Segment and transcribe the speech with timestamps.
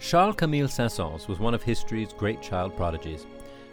[0.00, 3.26] Charles Camille Saint-Saëns was one of history's great child prodigies.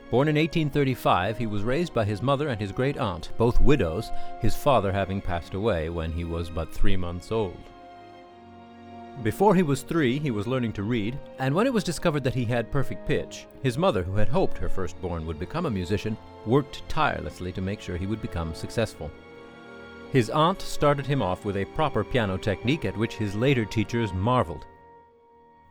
[0.09, 4.11] Born in 1835, he was raised by his mother and his great aunt, both widows,
[4.41, 7.57] his father having passed away when he was but three months old.
[9.21, 12.33] Before he was three, he was learning to read, and when it was discovered that
[12.33, 16.17] he had perfect pitch, his mother, who had hoped her firstborn would become a musician,
[16.45, 19.11] worked tirelessly to make sure he would become successful.
[20.11, 24.13] His aunt started him off with a proper piano technique at which his later teachers
[24.13, 24.65] marveled.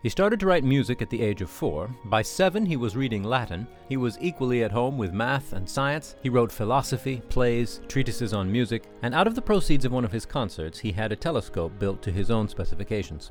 [0.02, 1.94] He started to write music at the age of four.
[2.06, 3.68] By seven, he was reading Latin.
[3.88, 6.16] He was equally at home with math and science.
[6.24, 10.10] He wrote philosophy, plays, treatises on music, and out of the proceeds of one of
[10.10, 13.30] his concerts, he had a telescope built to his own specifications.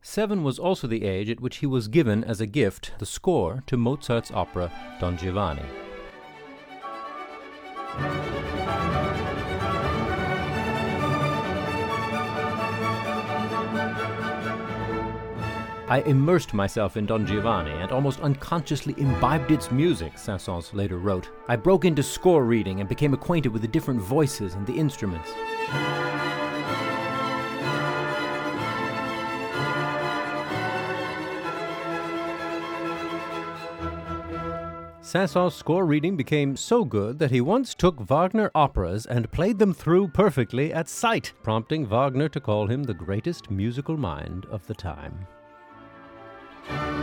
[0.00, 3.62] Seven was also the age at which he was given as a gift the score
[3.68, 5.62] to Mozart's opera Don Giovanni.
[15.92, 21.28] I immersed myself in Don Giovanni and almost unconsciously imbibed its music, Saint-Saëns later wrote.
[21.48, 25.28] I broke into score reading and became acquainted with the different voices and the instruments.
[35.02, 39.74] Saint-Saëns' score reading became so good that he once took Wagner operas and played them
[39.74, 44.74] through perfectly at sight, prompting Wagner to call him the greatest musical mind of the
[44.74, 45.26] time
[46.68, 47.01] thank you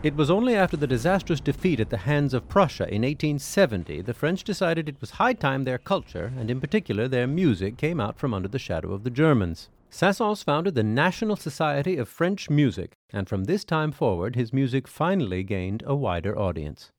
[0.00, 4.14] It was only after the disastrous defeat at the hands of Prussia in 1870 the
[4.14, 8.16] French decided it was high time their culture, and in particular their music, came out
[8.16, 9.70] from under the shadow of the Germans.
[9.90, 14.86] Saint-Saëns founded the National Society of French Music, and from this time forward his music
[14.86, 16.92] finally gained a wider audience.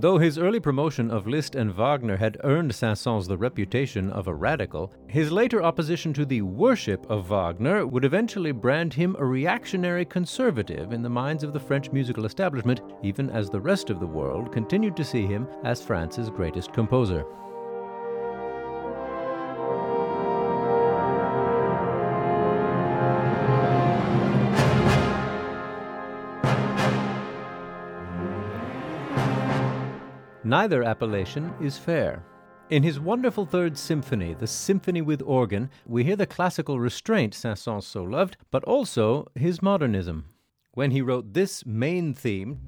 [0.00, 4.34] Though his early promotion of Liszt and Wagner had earned Saint-Saëns the reputation of a
[4.34, 10.04] radical, his later opposition to the worship of Wagner would eventually brand him a reactionary
[10.04, 14.06] conservative in the minds of the French musical establishment, even as the rest of the
[14.06, 17.24] world continued to see him as France's greatest composer.
[30.44, 32.22] Neither appellation is fair.
[32.70, 37.82] In his wonderful Third Symphony, the Symphony with Organ, we hear the classical restraint Saint-Saëns
[37.82, 40.26] so loved, but also his modernism.
[40.74, 42.60] When he wrote this main theme,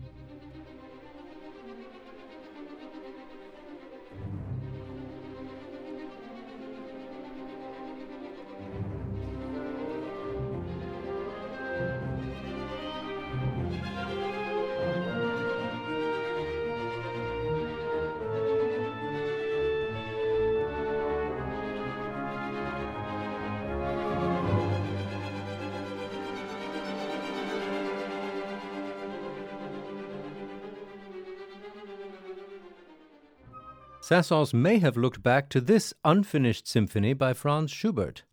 [34.11, 38.25] Saint-Saëns may have looked back to this unfinished symphony by Franz Schubert.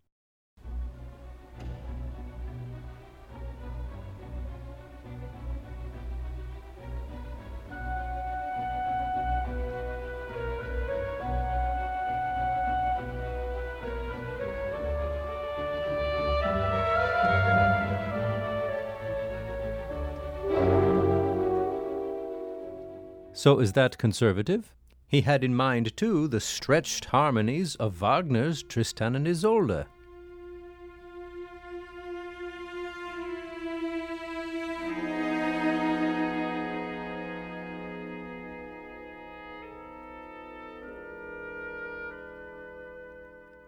[23.34, 24.74] So is that conservative?
[25.10, 29.86] He had in mind, too, the stretched harmonies of Wagner's Tristan and Isolde.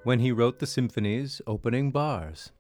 [0.04, 2.52] When he wrote the symphony's opening bars.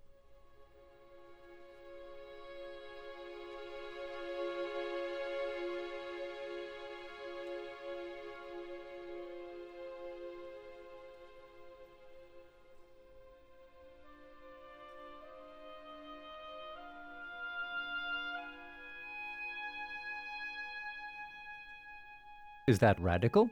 [22.70, 23.50] Is that radical?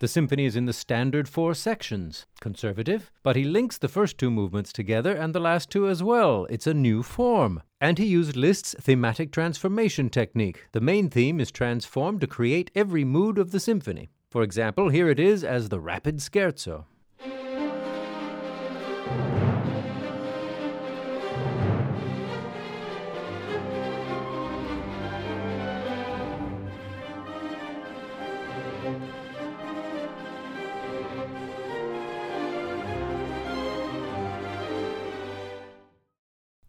[0.00, 4.30] The symphony is in the standard four sections, conservative, but he links the first two
[4.30, 6.46] movements together and the last two as well.
[6.50, 7.62] It's a new form.
[7.80, 10.66] And he used Liszt's thematic transformation technique.
[10.72, 14.10] The main theme is transformed to create every mood of the symphony.
[14.30, 16.84] For example, here it is as the rapid scherzo.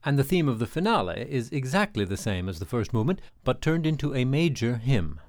[0.09, 3.61] And the theme of the finale is exactly the same as the first movement, but
[3.61, 5.19] turned into a major hymn.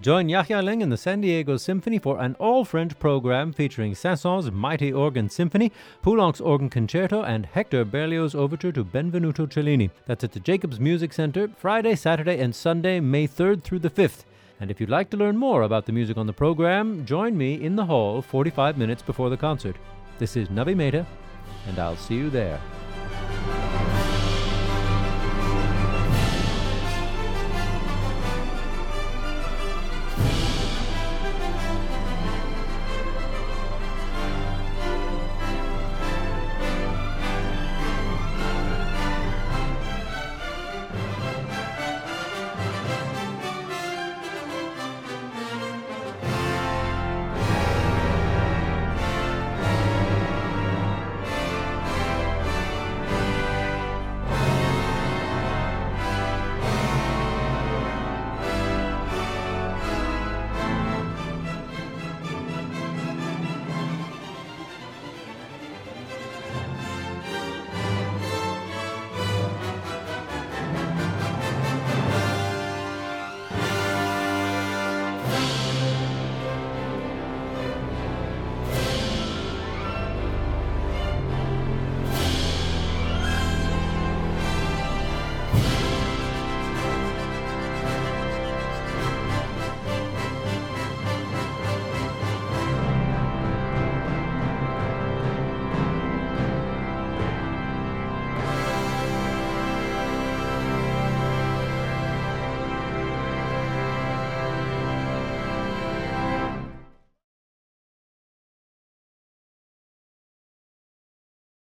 [0.00, 4.52] Join Jahja Ling and the San Diego Symphony for an all French program featuring Saint-Saëns'
[4.52, 5.72] Mighty Organ Symphony,
[6.02, 9.90] Poulenc's Organ Concerto, and Hector Berlioz's Overture to Benvenuto Cellini.
[10.06, 14.22] That's at the Jacobs Music Center, Friday, Saturday, and Sunday, May 3rd through the 5th.
[14.60, 17.54] And if you'd like to learn more about the music on the program, join me
[17.54, 19.74] in the hall 45 minutes before the concert.
[20.20, 21.06] This is Nuvi Mehta,
[21.66, 22.60] and I'll see you there.